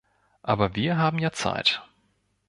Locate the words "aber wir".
0.41-0.97